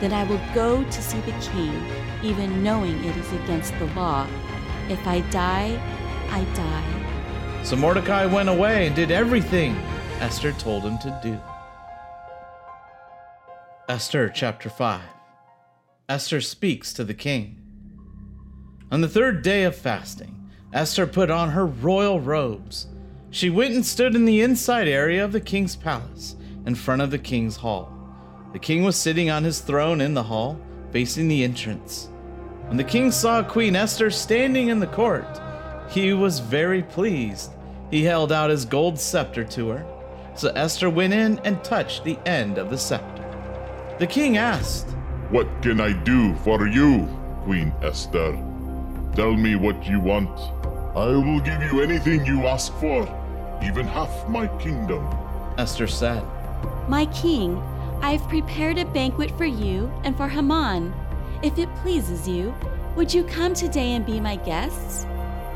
Then 0.00 0.12
I 0.12 0.24
will 0.24 0.40
go 0.52 0.82
to 0.82 1.00
see 1.00 1.20
the 1.20 1.30
king, 1.40 1.80
even 2.20 2.60
knowing 2.60 3.04
it 3.04 3.16
is 3.16 3.32
against 3.34 3.72
the 3.78 3.86
law. 3.94 4.26
If 4.88 5.06
I 5.06 5.20
die, 5.30 5.80
I 6.30 6.42
die. 6.56 7.62
So 7.62 7.76
Mordecai 7.76 8.26
went 8.26 8.48
away 8.48 8.88
and 8.88 8.96
did 8.96 9.12
everything 9.12 9.76
Esther 10.18 10.50
told 10.50 10.82
him 10.82 10.98
to 10.98 11.20
do. 11.22 11.38
Esther 13.88 14.28
chapter 14.28 14.70
5 14.70 15.02
Esther 16.08 16.40
speaks 16.40 16.92
to 16.94 17.04
the 17.04 17.14
king. 17.14 17.62
On 18.90 19.02
the 19.02 19.08
third 19.08 19.42
day 19.42 19.62
of 19.62 19.76
fasting, 19.76 20.50
Esther 20.72 21.06
put 21.06 21.30
on 21.30 21.50
her 21.50 21.64
royal 21.64 22.18
robes. 22.18 22.88
She 23.34 23.50
went 23.50 23.74
and 23.74 23.84
stood 23.84 24.14
in 24.14 24.26
the 24.26 24.42
inside 24.42 24.86
area 24.86 25.24
of 25.24 25.32
the 25.32 25.40
king's 25.40 25.74
palace, 25.74 26.36
in 26.66 26.76
front 26.76 27.02
of 27.02 27.10
the 27.10 27.18
king's 27.18 27.56
hall. 27.56 27.92
The 28.52 28.60
king 28.60 28.84
was 28.84 28.94
sitting 28.94 29.28
on 29.28 29.42
his 29.42 29.58
throne 29.58 30.00
in 30.00 30.14
the 30.14 30.22
hall, 30.22 30.56
facing 30.92 31.26
the 31.26 31.42
entrance. 31.42 32.10
When 32.68 32.76
the 32.76 32.84
king 32.84 33.10
saw 33.10 33.42
Queen 33.42 33.74
Esther 33.74 34.08
standing 34.08 34.68
in 34.68 34.78
the 34.78 34.86
court, 34.86 35.26
he 35.90 36.12
was 36.12 36.38
very 36.38 36.84
pleased. 36.84 37.50
He 37.90 38.04
held 38.04 38.30
out 38.30 38.50
his 38.50 38.64
gold 38.64 39.00
scepter 39.00 39.42
to 39.42 39.70
her. 39.70 39.86
So 40.36 40.50
Esther 40.50 40.88
went 40.88 41.12
in 41.12 41.40
and 41.40 41.64
touched 41.64 42.04
the 42.04 42.20
end 42.26 42.56
of 42.56 42.70
the 42.70 42.78
scepter. 42.78 43.24
The 43.98 44.06
king 44.06 44.36
asked, 44.36 44.90
What 45.30 45.48
can 45.60 45.80
I 45.80 45.92
do 46.04 46.36
for 46.44 46.68
you, 46.68 47.08
Queen 47.42 47.74
Esther? 47.82 48.30
Tell 49.16 49.34
me 49.34 49.56
what 49.56 49.84
you 49.84 49.98
want. 49.98 50.38
I 50.94 51.08
will 51.08 51.40
give 51.40 51.60
you 51.64 51.82
anything 51.82 52.24
you 52.24 52.46
ask 52.46 52.72
for, 52.74 53.04
even 53.64 53.86
half 53.86 54.28
my 54.28 54.46
kingdom. 54.58 55.06
Esther 55.58 55.86
said, 55.86 56.22
My 56.88 57.06
king, 57.06 57.56
I 58.02 58.12
have 58.12 58.28
prepared 58.28 58.78
a 58.78 58.84
banquet 58.84 59.30
for 59.38 59.46
you 59.46 59.92
and 60.04 60.16
for 60.16 60.28
Haman. 60.28 60.92
If 61.42 61.58
it 61.58 61.74
pleases 61.76 62.28
you, 62.28 62.54
would 62.96 63.12
you 63.12 63.24
come 63.24 63.54
today 63.54 63.92
and 63.94 64.04
be 64.04 64.20
my 64.20 64.36
guests? 64.36 65.06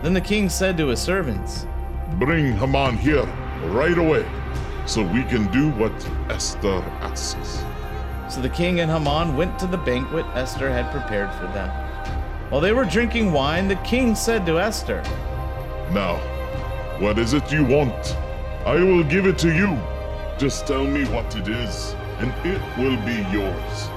Then 0.02 0.14
the 0.14 0.20
king 0.20 0.48
said 0.48 0.76
to 0.78 0.88
his 0.88 1.00
servants, 1.00 1.66
Bring 2.14 2.56
Haman 2.56 2.96
here 2.96 3.26
right 3.66 3.98
away, 3.98 4.26
so 4.86 5.02
we 5.02 5.22
can 5.24 5.50
do 5.52 5.70
what 5.72 5.92
Esther 6.30 6.82
asks. 7.00 7.62
So 8.32 8.40
the 8.40 8.48
king 8.48 8.80
and 8.80 8.90
Haman 8.90 9.36
went 9.36 9.58
to 9.58 9.66
the 9.66 9.78
banquet 9.78 10.24
Esther 10.34 10.70
had 10.70 10.90
prepared 10.92 11.32
for 11.34 11.46
them. 11.52 11.70
While 12.50 12.60
they 12.60 12.72
were 12.72 12.84
drinking 12.84 13.32
wine, 13.32 13.68
the 13.68 13.76
king 13.76 14.14
said 14.14 14.46
to 14.46 14.58
Esther, 14.58 15.02
Now, 15.92 16.20
what 17.00 17.16
is 17.18 17.32
it 17.32 17.52
you 17.52 17.64
want? 17.64 18.16
I 18.66 18.74
will 18.74 19.04
give 19.04 19.26
it 19.26 19.38
to 19.38 19.54
you. 19.54 19.78
Just 20.36 20.66
tell 20.66 20.84
me 20.84 21.04
what 21.06 21.34
it 21.36 21.46
is, 21.46 21.94
and 22.18 22.32
it 22.44 22.60
will 22.76 22.96
be 23.06 23.24
yours. 23.30 23.88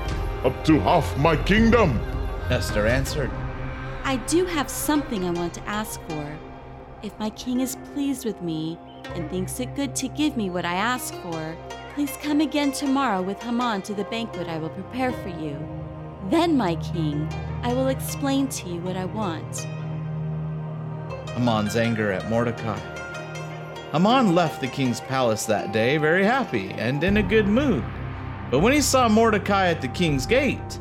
Up 0.43 0.63
to 0.65 0.79
half 0.79 1.17
my 1.17 1.35
kingdom. 1.35 1.99
Esther 2.49 2.85
answered, 2.85 3.31
I 4.03 4.17
do 4.27 4.45
have 4.45 4.69
something 4.69 5.25
I 5.25 5.31
want 5.31 5.53
to 5.55 5.67
ask 5.67 5.99
for. 6.09 6.37
If 7.01 7.17
my 7.17 7.31
king 7.31 7.61
is 7.61 7.75
pleased 7.93 8.23
with 8.23 8.39
me 8.41 8.77
and 9.15 9.29
thinks 9.31 9.59
it 9.59 9.75
good 9.75 9.95
to 9.95 10.07
give 10.07 10.37
me 10.37 10.51
what 10.51 10.65
I 10.65 10.75
ask 10.75 11.13
for, 11.21 11.55
please 11.95 12.15
come 12.21 12.39
again 12.39 12.71
tomorrow 12.71 13.21
with 13.21 13.41
Haman 13.41 13.81
to 13.83 13.95
the 13.95 14.03
banquet 14.05 14.47
I 14.47 14.57
will 14.59 14.69
prepare 14.69 15.11
for 15.11 15.29
you. 15.29 15.57
Then, 16.29 16.55
my 16.55 16.75
king, 16.75 17.27
I 17.63 17.73
will 17.73 17.87
explain 17.87 18.47
to 18.49 18.69
you 18.69 18.79
what 18.81 18.95
I 18.95 19.05
want. 19.05 19.65
Haman's 21.33 21.75
anger 21.75 22.11
at 22.11 22.29
Mordecai. 22.29 22.79
Haman 23.91 24.35
left 24.35 24.61
the 24.61 24.67
king's 24.67 25.01
palace 25.01 25.45
that 25.45 25.71
day 25.71 25.97
very 25.97 26.23
happy 26.23 26.71
and 26.71 27.03
in 27.03 27.17
a 27.17 27.23
good 27.23 27.47
mood. 27.47 27.83
But 28.49 28.59
when 28.59 28.73
he 28.73 28.81
saw 28.81 29.09
Mordecai 29.09 29.67
at 29.67 29.81
the 29.81 29.87
king's 29.87 30.25
gate, 30.25 30.79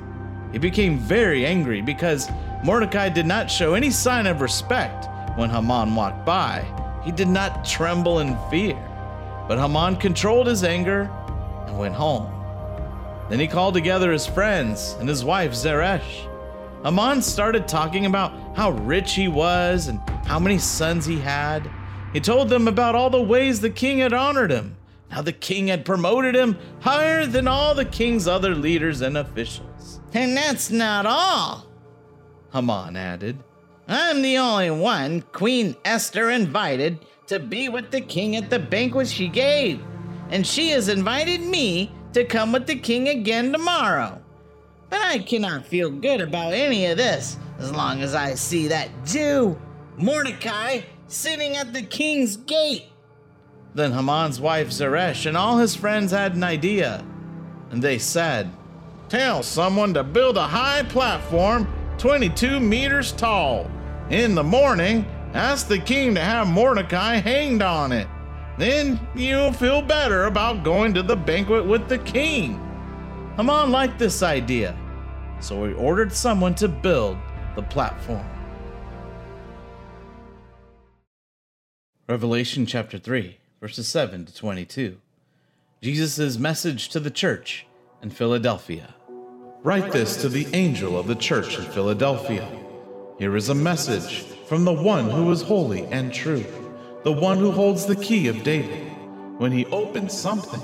he 0.52 0.58
became 0.58 0.98
very 0.98 1.46
angry 1.46 1.80
because 1.80 2.30
Mordecai 2.64 3.08
did 3.08 3.26
not 3.26 3.50
show 3.50 3.74
any 3.74 3.90
sign 3.90 4.26
of 4.26 4.40
respect 4.40 5.08
when 5.38 5.50
Haman 5.50 5.94
walked 5.94 6.24
by. 6.26 6.64
He 7.04 7.12
did 7.12 7.28
not 7.28 7.64
tremble 7.64 8.18
in 8.18 8.36
fear. 8.50 8.78
But 9.48 9.58
Haman 9.58 9.96
controlled 9.96 10.46
his 10.46 10.64
anger 10.64 11.10
and 11.66 11.78
went 11.78 11.94
home. 11.94 12.30
Then 13.28 13.40
he 13.40 13.46
called 13.46 13.74
together 13.74 14.12
his 14.12 14.26
friends 14.26 14.96
and 14.98 15.08
his 15.08 15.24
wife 15.24 15.52
Zeresh. 15.52 16.26
Haman 16.84 17.22
started 17.22 17.68
talking 17.68 18.06
about 18.06 18.32
how 18.56 18.70
rich 18.70 19.14
he 19.14 19.28
was 19.28 19.88
and 19.88 20.00
how 20.30 20.38
many 20.38 20.58
sons 20.58 21.04
he 21.04 21.18
had. 21.18 21.68
He 22.12 22.20
told 22.20 22.50
them 22.50 22.68
about 22.68 22.94
all 22.94 23.10
the 23.10 23.20
ways 23.20 23.60
the 23.60 23.68
king 23.68 23.98
had 23.98 24.12
honored 24.12 24.52
him, 24.52 24.76
how 25.08 25.22
the 25.22 25.32
king 25.32 25.66
had 25.66 25.84
promoted 25.84 26.36
him 26.36 26.56
higher 26.78 27.26
than 27.26 27.48
all 27.48 27.74
the 27.74 27.84
king's 27.84 28.28
other 28.28 28.54
leaders 28.54 29.00
and 29.00 29.18
officials. 29.18 30.00
And 30.14 30.36
that's 30.36 30.70
not 30.70 31.04
all. 31.04 31.66
Haman 32.52 32.94
added, 32.94 33.42
I'm 33.88 34.22
the 34.22 34.38
only 34.38 34.70
one 34.70 35.22
Queen 35.32 35.74
Esther 35.84 36.30
invited 36.30 37.00
to 37.26 37.40
be 37.40 37.68
with 37.68 37.90
the 37.90 38.00
king 38.00 38.36
at 38.36 38.50
the 38.50 38.60
banquet 38.60 39.08
she 39.08 39.26
gave. 39.26 39.82
And 40.28 40.46
she 40.46 40.70
has 40.70 40.88
invited 40.88 41.40
me 41.40 41.90
to 42.12 42.24
come 42.24 42.52
with 42.52 42.68
the 42.68 42.78
king 42.78 43.08
again 43.08 43.50
tomorrow. 43.50 44.22
But 44.90 45.00
I 45.00 45.18
cannot 45.18 45.66
feel 45.66 45.90
good 45.90 46.20
about 46.20 46.52
any 46.52 46.86
of 46.86 46.98
this 46.98 47.36
as 47.58 47.72
long 47.72 48.00
as 48.00 48.14
I 48.14 48.34
see 48.34 48.68
that 48.68 48.90
Jew, 49.04 49.60
Mordecai, 50.02 50.80
sitting 51.08 51.56
at 51.56 51.72
the 51.74 51.82
king's 51.82 52.36
gate. 52.36 52.86
Then 53.74 53.92
Haman's 53.92 54.40
wife 54.40 54.70
Zeresh 54.70 55.26
and 55.26 55.36
all 55.36 55.58
his 55.58 55.76
friends 55.76 56.10
had 56.10 56.34
an 56.34 56.42
idea. 56.42 57.04
And 57.70 57.82
they 57.82 57.98
said, 57.98 58.50
Tell 59.10 59.42
someone 59.42 59.92
to 59.94 60.02
build 60.02 60.36
a 60.36 60.46
high 60.46 60.84
platform 60.84 61.68
22 61.98 62.60
meters 62.60 63.12
tall. 63.12 63.70
In 64.08 64.34
the 64.34 64.42
morning, 64.42 65.04
ask 65.34 65.68
the 65.68 65.78
king 65.78 66.14
to 66.14 66.20
have 66.20 66.48
Mordecai 66.48 67.16
hanged 67.16 67.62
on 67.62 67.92
it. 67.92 68.08
Then 68.56 68.98
you'll 69.14 69.52
feel 69.52 69.82
better 69.82 70.24
about 70.24 70.64
going 70.64 70.94
to 70.94 71.02
the 71.02 71.16
banquet 71.16 71.66
with 71.66 71.88
the 71.88 71.98
king. 71.98 72.54
Haman 73.36 73.70
liked 73.70 73.98
this 73.98 74.22
idea, 74.22 74.76
so 75.40 75.66
he 75.66 75.74
ordered 75.74 76.12
someone 76.12 76.54
to 76.56 76.68
build 76.68 77.18
the 77.54 77.62
platform. 77.62 78.26
Revelation 82.10 82.66
chapter 82.66 82.98
3, 82.98 83.36
verses 83.60 83.86
7 83.86 84.24
to 84.26 84.34
22. 84.34 84.96
Jesus' 85.80 86.38
message 86.38 86.88
to 86.88 86.98
the 86.98 87.08
church 87.08 87.68
in 88.02 88.10
Philadelphia. 88.10 88.96
Write 89.62 89.92
this 89.92 90.20
to 90.20 90.28
the 90.28 90.48
angel 90.52 90.98
of 90.98 91.06
the 91.06 91.14
church 91.14 91.56
in 91.56 91.64
Philadelphia. 91.66 92.50
Here 93.20 93.36
is 93.36 93.48
a 93.48 93.54
message 93.54 94.24
from 94.48 94.64
the 94.64 94.72
one 94.72 95.08
who 95.08 95.30
is 95.30 95.40
holy 95.40 95.84
and 95.84 96.12
true, 96.12 96.44
the 97.04 97.12
one 97.12 97.38
who 97.38 97.52
holds 97.52 97.86
the 97.86 97.94
key 97.94 98.26
of 98.26 98.42
David. 98.42 98.90
When 99.38 99.52
he 99.52 99.66
opens 99.66 100.12
something, 100.12 100.62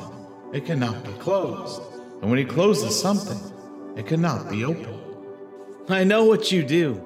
it 0.52 0.66
cannot 0.66 1.04
be 1.04 1.12
closed. 1.12 1.80
And 2.22 2.28
when 2.28 2.40
he 2.40 2.44
closes 2.44 3.00
something, 3.00 3.38
it 3.96 4.08
cannot 4.08 4.50
be 4.50 4.64
opened. 4.64 5.00
I 5.88 6.02
know 6.02 6.24
what 6.24 6.50
you 6.50 6.64
do. 6.64 7.00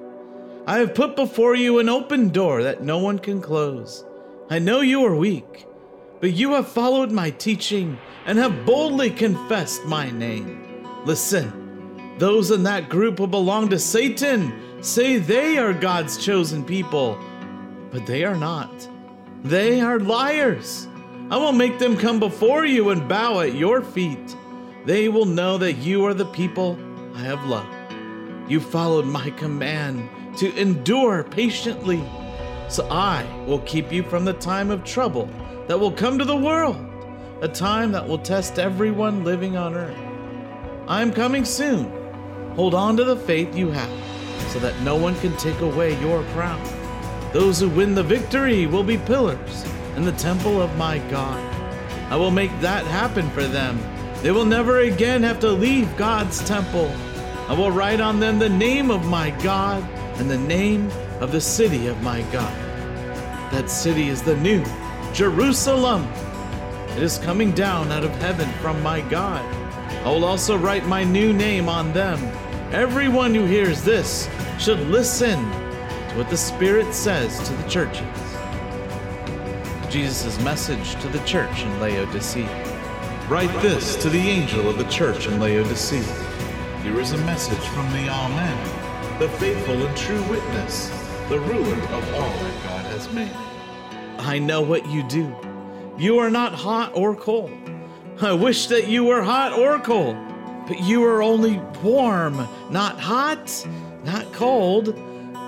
I 0.65 0.79
have 0.79 0.95
put 0.95 1.15
before 1.15 1.55
you 1.55 1.77
an 1.77 1.89
open 1.89 2.29
door 2.29 2.63
that 2.63 2.81
no 2.81 2.97
one 2.97 3.19
can 3.19 3.39
close. 3.39 4.03
I 4.51 4.59
know 4.59 4.81
you 4.81 5.05
are 5.05 5.15
weak, 5.15 5.65
but 6.19 6.33
you 6.33 6.55
have 6.55 6.67
followed 6.67 7.09
my 7.09 7.29
teaching 7.29 7.97
and 8.25 8.37
have 8.37 8.65
boldly 8.65 9.09
confessed 9.09 9.85
my 9.85 10.11
name. 10.11 10.85
Listen, 11.05 12.17
those 12.17 12.51
in 12.51 12.63
that 12.63 12.89
group 12.89 13.19
who 13.19 13.27
belong 13.27 13.69
to 13.69 13.79
Satan 13.79 14.83
say 14.83 15.19
they 15.19 15.57
are 15.57 15.71
God's 15.71 16.17
chosen 16.17 16.65
people, 16.65 17.17
but 17.91 18.05
they 18.05 18.25
are 18.25 18.35
not. 18.35 18.89
They 19.41 19.79
are 19.79 20.01
liars. 20.01 20.85
I 21.29 21.37
will 21.37 21.53
make 21.53 21.79
them 21.79 21.95
come 21.95 22.19
before 22.19 22.65
you 22.65 22.89
and 22.89 23.07
bow 23.07 23.39
at 23.39 23.55
your 23.55 23.81
feet. 23.81 24.35
They 24.83 25.07
will 25.07 25.23
know 25.23 25.59
that 25.59 25.77
you 25.77 26.05
are 26.05 26.13
the 26.13 26.25
people 26.25 26.77
I 27.15 27.19
have 27.19 27.45
loved. 27.45 28.51
you 28.51 28.59
followed 28.59 29.05
my 29.05 29.29
command 29.29 30.09
to 30.39 30.53
endure 30.59 31.23
patiently. 31.23 32.03
So 32.71 32.87
I 32.89 33.25
will 33.45 33.59
keep 33.59 33.91
you 33.91 34.01
from 34.01 34.23
the 34.23 34.31
time 34.31 34.71
of 34.71 34.85
trouble 34.85 35.29
that 35.67 35.77
will 35.77 35.91
come 35.91 36.17
to 36.17 36.23
the 36.23 36.37
world, 36.37 36.77
a 37.41 37.47
time 37.49 37.91
that 37.91 38.07
will 38.07 38.17
test 38.17 38.59
everyone 38.59 39.25
living 39.25 39.57
on 39.57 39.75
earth. 39.75 39.97
I 40.87 41.01
am 41.01 41.11
coming 41.11 41.43
soon. 41.43 41.91
Hold 42.55 42.73
on 42.73 42.95
to 42.95 43.03
the 43.03 43.17
faith 43.17 43.57
you 43.57 43.71
have, 43.71 43.91
so 44.51 44.59
that 44.59 44.79
no 44.83 44.95
one 44.95 45.19
can 45.19 45.35
take 45.35 45.59
away 45.59 45.99
your 45.99 46.23
crown. 46.31 46.63
Those 47.33 47.59
who 47.59 47.67
win 47.67 47.93
the 47.93 48.03
victory 48.03 48.67
will 48.67 48.83
be 48.83 48.97
pillars 48.97 49.65
in 49.97 50.05
the 50.05 50.13
temple 50.13 50.61
of 50.61 50.77
my 50.77 50.99
God. 51.09 51.43
I 52.09 52.15
will 52.15 52.31
make 52.31 52.57
that 52.61 52.85
happen 52.85 53.29
for 53.31 53.43
them. 53.43 53.81
They 54.21 54.31
will 54.31 54.45
never 54.45 54.79
again 54.79 55.23
have 55.23 55.41
to 55.41 55.51
leave 55.51 55.97
God's 55.97 56.41
temple. 56.47 56.89
I 57.49 57.53
will 57.53 57.71
write 57.71 57.99
on 57.99 58.21
them 58.21 58.39
the 58.39 58.47
name 58.47 58.91
of 58.91 59.05
my 59.05 59.31
God 59.43 59.83
and 60.21 60.29
the 60.31 60.37
name 60.37 60.89
of 61.19 61.33
the 61.33 61.41
city 61.41 61.87
of 61.87 62.01
my 62.01 62.21
God. 62.31 62.60
That 63.51 63.69
city 63.69 64.07
is 64.07 64.21
the 64.21 64.37
new 64.37 64.63
Jerusalem. 65.13 66.07
It 66.95 67.03
is 67.03 67.17
coming 67.17 67.51
down 67.51 67.91
out 67.91 68.03
of 68.03 68.11
heaven 68.15 68.49
from 68.61 68.81
my 68.81 69.01
God. 69.01 69.43
I 70.05 70.09
will 70.09 70.23
also 70.23 70.57
write 70.57 70.87
my 70.87 71.03
new 71.03 71.33
name 71.33 71.67
on 71.67 71.91
them. 71.91 72.17
Everyone 72.73 73.35
who 73.35 73.45
hears 73.45 73.83
this 73.83 74.29
should 74.57 74.79
listen 74.87 75.37
to 75.37 76.15
what 76.15 76.29
the 76.29 76.37
Spirit 76.37 76.93
says 76.93 77.39
to 77.47 77.53
the 77.53 77.69
churches. 77.69 78.07
Jesus' 79.89 80.39
message 80.39 80.95
to 81.01 81.09
the 81.09 81.19
church 81.25 81.63
in 81.63 81.79
Laodicea. 81.81 82.47
Write 83.27 83.51
this 83.61 83.97
to 83.97 84.09
the 84.09 84.17
angel 84.17 84.69
of 84.69 84.77
the 84.77 84.89
church 84.89 85.27
in 85.27 85.39
Laodicea. 85.41 86.03
Here 86.83 86.99
is 87.01 87.11
a 87.11 87.17
message 87.19 87.67
from 87.69 87.91
the 87.91 88.07
Amen, 88.07 89.19
the 89.19 89.27
faithful 89.27 89.85
and 89.85 89.97
true 89.97 90.23
witness, 90.29 90.89
the 91.27 91.39
ruler 91.41 91.75
of 91.75 92.13
all 92.13 92.70
made. 93.11 93.31
I 94.17 94.39
know 94.39 94.61
what 94.61 94.85
you 94.87 95.03
do. 95.07 95.35
You 95.97 96.19
are 96.19 96.29
not 96.29 96.53
hot 96.53 96.91
or 96.95 97.15
cold. 97.15 97.51
I 98.21 98.33
wish 98.33 98.67
that 98.67 98.87
you 98.87 99.03
were 99.03 99.21
hot 99.21 99.53
or 99.53 99.79
cold, 99.79 100.15
but 100.67 100.79
you 100.79 101.03
are 101.05 101.23
only 101.23 101.59
warm, 101.83 102.47
not 102.69 102.99
hot, 102.99 103.67
not 104.03 104.31
cold. 104.33 104.95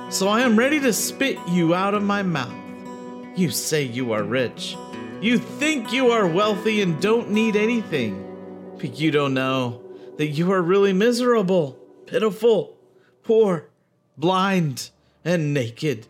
So 0.10 0.28
I 0.28 0.42
am 0.42 0.58
ready 0.58 0.80
to 0.80 0.94
spit 0.94 1.38
you 1.48 1.76
out 1.76 1.94
of 1.94 2.04
my 2.04 2.24
mouth. 2.24 2.54
You 3.36 3.50
say 3.50 3.84
you 3.84 4.14
are 4.14 4.24
rich. 4.24 4.76
You 5.22 5.38
think 5.38 5.94
you 5.94 6.12
are 6.12 6.28
wealthy 6.28 6.82
and 6.82 7.02
don't 7.02 7.32
need 7.32 7.56
anything. 7.56 8.20
But 8.78 9.00
you 9.00 9.12
don't 9.12 9.34
know 9.34 9.82
that 10.18 10.28
you 10.28 10.52
are 10.52 10.62
really 10.62 10.94
miserable, 10.94 11.80
pitiful, 12.06 12.78
poor, 13.24 13.70
blind, 14.18 14.90
and 15.24 15.54
naked. 15.54 16.08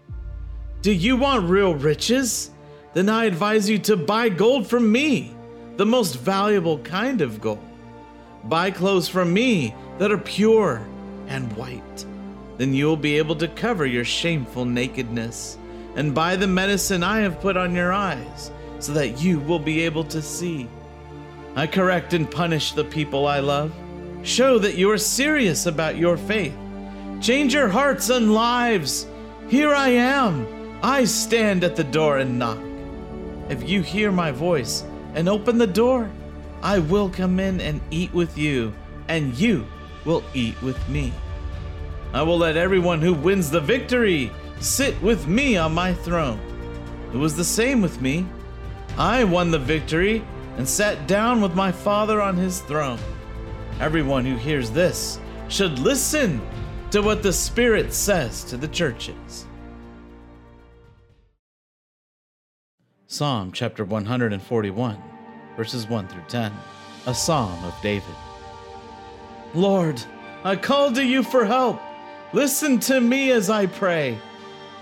Do 0.84 0.92
you 0.92 1.16
want 1.16 1.50
real 1.50 1.74
riches? 1.74 2.52
Then 2.92 3.08
I 3.08 3.24
advise 3.24 3.70
you 3.70 3.80
to 3.80 3.96
buy 3.96 4.28
gold 4.28 4.68
from 4.68 4.92
me, 4.92 5.34
the 5.78 5.86
most 5.86 6.16
valuable 6.16 6.78
kind 6.80 7.22
of 7.22 7.40
gold. 7.40 7.63
Buy 8.44 8.70
clothes 8.70 9.08
from 9.08 9.32
me 9.34 9.74
that 9.98 10.12
are 10.12 10.18
pure 10.18 10.86
and 11.30 11.56
white. 11.56 12.06
Then 12.58 12.74
you 12.74 12.86
will 12.86 12.98
be 12.98 13.18
able 13.18 13.38
to 13.38 13.48
cover 13.48 13.86
your 13.86 14.04
shameful 14.04 14.66
nakedness 14.66 15.58
and 15.96 16.13
buy 16.13 16.36
the 16.36 16.48
medicine 16.48 17.02
I 17.02 17.20
have 17.20 17.40
put 17.40 17.56
on 17.56 17.74
your 17.74 17.94
eyes, 17.94 18.52
so 18.80 18.92
that 18.92 19.22
you 19.24 19.40
will 19.40 19.60
be 19.60 19.80
able 19.86 20.04
to 20.04 20.22
see. 20.22 20.68
I 21.56 21.66
correct 21.66 22.13
and 22.13 22.30
punish 22.30 22.74
the 22.74 22.84
people 22.84 23.25
I 23.25 23.40
love. 23.40 23.72
Show 24.24 24.60
that 24.60 24.75
you 24.75 24.92
are 24.92 24.98
serious 24.98 25.66
about 25.66 25.96
your 25.96 26.18
faith. 26.18 26.58
Change 27.22 27.54
your 27.54 27.70
hearts 27.70 28.10
and 28.10 28.34
lives. 28.34 29.08
Here 29.48 29.74
I 29.74 29.88
am. 29.88 30.62
I 30.86 31.06
stand 31.06 31.63
at 31.63 31.78
the 31.78 31.84
door 31.86 32.17
and 32.17 32.38
knock. 32.38 32.60
If 33.48 33.69
you 33.69 33.82
hear 33.82 34.12
my 34.12 34.32
voice 34.32 34.84
and 35.15 35.30
open 35.30 35.58
the 35.58 35.65
door, 35.65 36.12
I 36.62 36.80
will 36.80 37.10
come 37.10 37.39
in 37.39 37.62
and 37.62 37.80
eat 37.89 38.13
with 38.13 38.38
you, 38.38 38.74
and 39.08 39.34
you 39.34 39.65
will 40.04 40.26
eat 40.34 40.62
with 40.62 40.89
me. 40.89 41.13
I 42.12 42.22
will 42.24 42.38
let 42.38 42.58
everyone 42.58 43.02
who 43.02 43.13
wins 43.13 43.50
the 43.50 43.62
victory 43.62 44.30
sit 44.60 45.02
with 45.02 45.26
me 45.26 45.56
on 45.56 45.74
my 45.74 45.93
throne. 45.93 46.41
It 47.13 47.17
was 47.17 47.38
the 47.38 47.46
same 47.46 47.82
with 47.82 48.02
me. 48.02 48.28
I 48.98 49.24
won 49.24 49.52
the 49.52 49.60
victory 49.60 50.22
and 50.58 50.67
sat 50.67 51.08
down 51.08 51.39
with 51.39 51.56
my 51.56 51.72
Father 51.72 52.22
on 52.22 52.36
his 52.36 52.60
throne. 52.60 53.00
Everyone 53.80 54.26
who 54.26 54.36
hears 54.36 54.69
this 54.69 55.17
should 55.48 55.80
listen 55.80 56.41
to 56.91 57.02
what 57.02 57.24
the 57.24 57.32
Spirit 57.32 57.93
says 57.93 58.43
to 58.43 58.58
the 58.58 58.67
churches. 58.67 59.46
Psalm 63.13 63.52
chapter 63.52 63.86
141, 63.86 64.97
verses 65.56 65.88
1 65.88 66.08
through 66.08 66.23
10. 66.28 66.52
A 67.06 67.13
Psalm 67.13 67.63
of 67.63 67.80
David. 67.84 68.15
Lord, 69.54 70.02
I 70.43 70.56
call 70.56 70.91
to 70.93 71.06
you 71.06 71.21
for 71.21 71.45
help. 71.45 71.80
Listen 72.34 72.80
to 72.80 72.99
me 72.99 73.30
as 73.30 73.52
I 73.52 73.67
pray. 73.67 74.17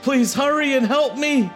Please 0.01 0.33
hurry 0.33 0.75
and 0.75 0.87
help 0.87 1.17
me. 1.17 1.51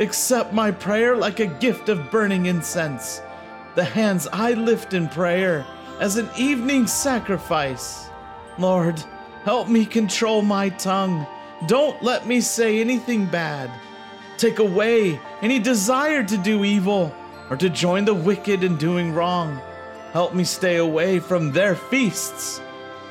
Accept 0.00 0.52
my 0.52 0.72
prayer 0.72 1.14
like 1.14 1.38
a 1.38 1.46
gift 1.46 1.88
of 1.88 2.10
burning 2.10 2.46
incense, 2.46 3.22
the 3.76 3.84
hands 3.84 4.26
I 4.32 4.54
lift 4.54 4.94
in 4.94 5.08
prayer 5.08 5.64
as 6.00 6.16
an 6.16 6.28
evening 6.36 6.88
sacrifice. 6.88 8.08
Lord, 8.58 9.00
help 9.44 9.68
me 9.68 9.86
control 9.86 10.42
my 10.42 10.70
tongue. 10.70 11.24
Don't 11.68 12.02
let 12.02 12.26
me 12.26 12.40
say 12.40 12.80
anything 12.80 13.26
bad. 13.26 13.70
Take 14.38 14.58
away 14.58 15.18
any 15.40 15.58
desire 15.58 16.22
to 16.22 16.36
do 16.36 16.64
evil 16.64 17.14
or 17.48 17.56
to 17.56 17.70
join 17.70 18.04
the 18.04 18.14
wicked 18.14 18.62
in 18.62 18.76
doing 18.76 19.14
wrong. 19.14 19.60
Help 20.12 20.34
me 20.34 20.44
stay 20.44 20.76
away 20.76 21.18
from 21.18 21.52
their 21.52 21.74
feasts. 21.74 22.60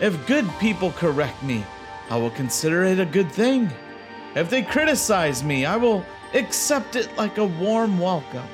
If 0.01 0.27
good 0.27 0.47
people 0.59 0.91
correct 0.91 1.41
me, 1.41 1.65
I 2.09 2.17
will 2.17 2.31
consider 2.31 2.83
it 2.83 2.99
a 2.99 3.05
good 3.05 3.31
thing. 3.31 3.71
If 4.35 4.49
they 4.49 4.61
criticize 4.61 5.43
me, 5.43 5.65
I 5.65 5.77
will 5.77 6.05
accept 6.33 6.95
it 6.95 7.15
like 7.17 7.37
a 7.37 7.45
warm 7.45 7.97
welcome. 7.97 8.47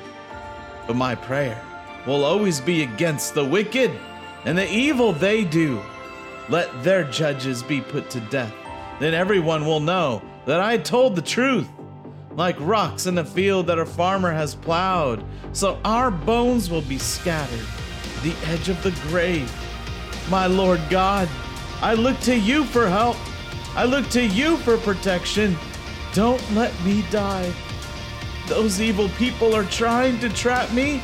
But 0.86 0.96
my 0.96 1.14
prayer 1.14 1.60
will 2.06 2.24
always 2.24 2.60
be 2.60 2.82
against 2.82 3.34
the 3.34 3.44
wicked 3.44 3.90
and 4.44 4.56
the 4.56 4.70
evil 4.70 5.12
they 5.12 5.44
do. 5.44 5.82
Let 6.48 6.82
their 6.82 7.04
judges 7.04 7.62
be 7.62 7.80
put 7.80 8.08
to 8.10 8.20
death. 8.20 8.54
Then 8.98 9.14
everyone 9.14 9.66
will 9.66 9.80
know 9.80 10.22
that 10.46 10.60
I 10.60 10.78
told 10.78 11.16
the 11.16 11.22
truth. 11.22 11.68
Like 12.36 12.56
rocks 12.60 13.06
in 13.06 13.18
a 13.18 13.24
field 13.24 13.66
that 13.66 13.78
a 13.78 13.84
farmer 13.84 14.32
has 14.32 14.54
plowed, 14.54 15.24
so 15.52 15.78
our 15.84 16.10
bones 16.10 16.70
will 16.70 16.82
be 16.82 16.98
scattered, 16.98 17.66
the 18.22 18.34
edge 18.46 18.68
of 18.68 18.82
the 18.82 18.92
grave. 19.08 19.52
My 20.30 20.46
Lord 20.46 20.80
God, 20.88 21.28
I 21.82 21.94
look 21.94 22.18
to 22.20 22.36
you 22.36 22.64
for 22.64 22.88
help. 22.88 23.16
I 23.74 23.84
look 23.84 24.08
to 24.10 24.24
you 24.24 24.56
for 24.58 24.78
protection. 24.78 25.56
Don't 26.14 26.42
let 26.54 26.72
me 26.84 27.04
die. 27.10 27.52
Those 28.48 28.80
evil 28.80 29.08
people 29.10 29.54
are 29.54 29.64
trying 29.64 30.18
to 30.20 30.28
trap 30.28 30.72
me. 30.72 31.02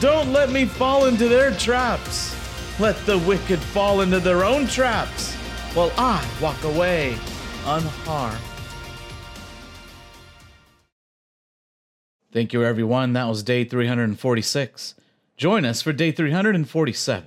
Don't 0.00 0.32
let 0.32 0.50
me 0.50 0.64
fall 0.64 1.06
into 1.06 1.28
their 1.28 1.50
traps. 1.52 2.34
Let 2.78 2.96
the 3.06 3.18
wicked 3.18 3.58
fall 3.58 4.02
into 4.02 4.20
their 4.20 4.44
own 4.44 4.66
traps 4.66 5.34
while 5.74 5.92
I 5.96 6.26
walk 6.40 6.62
away 6.64 7.18
unharmed. 7.64 8.47
Thank 12.30 12.52
you, 12.52 12.62
everyone. 12.62 13.14
That 13.14 13.26
was 13.26 13.42
day 13.42 13.64
346. 13.64 14.94
Join 15.38 15.64
us 15.64 15.80
for 15.80 15.94
day 15.94 16.12
347. 16.12 17.26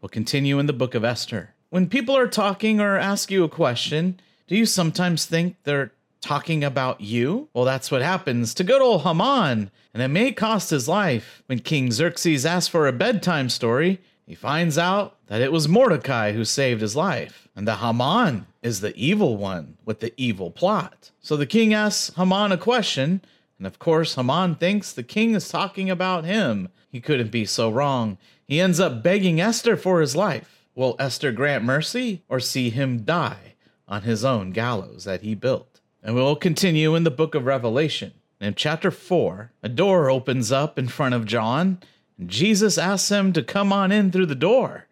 We'll 0.00 0.08
continue 0.08 0.58
in 0.58 0.66
the 0.66 0.72
book 0.72 0.96
of 0.96 1.04
Esther. 1.04 1.54
When 1.70 1.88
people 1.88 2.16
are 2.16 2.26
talking 2.26 2.80
or 2.80 2.98
ask 2.98 3.30
you 3.30 3.44
a 3.44 3.48
question, 3.48 4.18
do 4.48 4.56
you 4.56 4.66
sometimes 4.66 5.26
think 5.26 5.58
they're 5.62 5.92
talking 6.20 6.64
about 6.64 7.00
you? 7.00 7.50
Well, 7.54 7.64
that's 7.64 7.92
what 7.92 8.02
happens 8.02 8.52
to 8.54 8.64
good 8.64 8.82
old 8.82 9.02
Haman, 9.02 9.70
and 9.94 10.02
it 10.02 10.08
may 10.08 10.32
cost 10.32 10.70
his 10.70 10.88
life. 10.88 11.44
When 11.46 11.60
King 11.60 11.92
Xerxes 11.92 12.44
asks 12.44 12.66
for 12.66 12.88
a 12.88 12.92
bedtime 12.92 13.48
story, 13.48 14.00
he 14.26 14.34
finds 14.34 14.76
out 14.76 15.18
that 15.28 15.40
it 15.40 15.52
was 15.52 15.68
Mordecai 15.68 16.32
who 16.32 16.44
saved 16.44 16.80
his 16.80 16.96
life, 16.96 17.46
and 17.54 17.68
that 17.68 17.78
Haman 17.78 18.46
is 18.60 18.80
the 18.80 18.94
evil 18.96 19.36
one 19.36 19.76
with 19.84 20.00
the 20.00 20.12
evil 20.16 20.50
plot. 20.50 21.12
So 21.20 21.36
the 21.36 21.46
king 21.46 21.72
asks 21.72 22.12
Haman 22.16 22.50
a 22.50 22.58
question, 22.58 23.20
and 23.62 23.66
of 23.68 23.78
course, 23.78 24.16
Haman 24.16 24.56
thinks 24.56 24.92
the 24.92 25.04
king 25.04 25.36
is 25.36 25.48
talking 25.48 25.88
about 25.88 26.24
him. 26.24 26.68
He 26.90 27.00
couldn't 27.00 27.30
be 27.30 27.44
so 27.44 27.70
wrong. 27.70 28.18
He 28.44 28.60
ends 28.60 28.80
up 28.80 29.04
begging 29.04 29.40
Esther 29.40 29.76
for 29.76 30.00
his 30.00 30.16
life. 30.16 30.66
Will 30.74 30.96
Esther 30.98 31.30
grant 31.30 31.62
mercy 31.62 32.24
or 32.28 32.40
see 32.40 32.70
him 32.70 33.04
die 33.04 33.54
on 33.86 34.02
his 34.02 34.24
own 34.24 34.50
gallows 34.50 35.04
that 35.04 35.20
he 35.22 35.36
built? 35.36 35.80
And 36.02 36.16
we 36.16 36.20
will 36.20 36.34
continue 36.34 36.96
in 36.96 37.04
the 37.04 37.10
book 37.12 37.36
of 37.36 37.46
Revelation. 37.46 38.14
In 38.40 38.56
chapter 38.56 38.90
4, 38.90 39.52
a 39.62 39.68
door 39.68 40.10
opens 40.10 40.50
up 40.50 40.76
in 40.76 40.88
front 40.88 41.14
of 41.14 41.24
John, 41.24 41.78
and 42.18 42.28
Jesus 42.28 42.76
asks 42.76 43.12
him 43.12 43.32
to 43.32 43.44
come 43.44 43.72
on 43.72 43.92
in 43.92 44.10
through 44.10 44.26
the 44.26 44.34
door. 44.34 44.88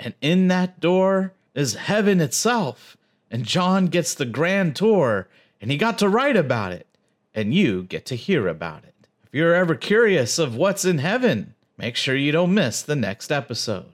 And 0.00 0.14
in 0.20 0.48
that 0.48 0.80
door 0.80 1.34
is 1.54 1.76
heaven 1.76 2.20
itself. 2.20 2.96
and 3.30 3.44
John 3.44 3.86
gets 3.86 4.12
the 4.12 4.26
grand 4.26 4.74
tour, 4.74 5.28
and 5.60 5.70
he 5.70 5.76
got 5.76 5.98
to 5.98 6.08
write 6.08 6.36
about 6.36 6.72
it, 6.72 6.87
and 7.34 7.54
you 7.54 7.82
get 7.84 8.06
to 8.06 8.16
hear 8.16 8.48
about 8.48 8.84
it. 8.84 8.94
If 9.24 9.34
you're 9.34 9.54
ever 9.54 9.74
curious 9.74 10.38
of 10.38 10.56
what's 10.56 10.84
in 10.84 10.98
heaven, 10.98 11.54
make 11.76 11.96
sure 11.96 12.16
you 12.16 12.32
don't 12.32 12.54
miss 12.54 12.82
the 12.82 12.96
next 12.96 13.30
episode. 13.30 13.86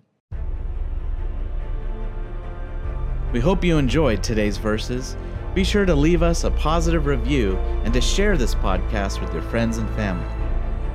We 3.32 3.40
hope 3.40 3.64
you 3.64 3.78
enjoyed 3.78 4.22
today's 4.22 4.58
verses. 4.58 5.16
Be 5.54 5.64
sure 5.64 5.84
to 5.84 5.94
leave 5.94 6.22
us 6.22 6.44
a 6.44 6.52
positive 6.52 7.06
review 7.06 7.56
and 7.84 7.92
to 7.92 8.00
share 8.00 8.36
this 8.36 8.54
podcast 8.54 9.20
with 9.20 9.32
your 9.32 9.42
friends 9.42 9.78
and 9.78 9.88
family. 9.96 10.28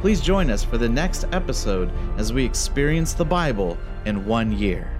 Please 0.01 0.21
join 0.21 0.49
us 0.49 0.63
for 0.63 0.77
the 0.77 0.87
next 0.87 1.25
episode 1.33 1.91
as 2.17 2.31
we 2.31 2.45
experience 2.45 3.13
the 3.13 3.25
Bible 3.25 3.77
in 4.05 4.25
one 4.25 4.51
year. 4.53 4.98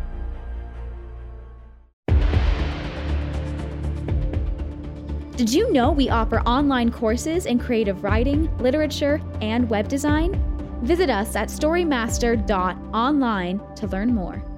Did 5.40 5.54
you 5.54 5.72
know 5.72 5.94
we 5.94 6.10
offer 6.10 6.42
online 6.42 6.92
courses 6.92 7.46
in 7.46 7.60
creative 7.60 8.04
writing, 8.04 8.54
literature, 8.58 9.22
and 9.40 9.70
web 9.70 9.88
design? 9.88 10.34
Visit 10.84 11.10
us 11.10 11.38
at 11.38 11.48
storymaster.online 11.48 13.62
to 13.78 13.88
learn 13.88 14.14
more. 14.14 14.49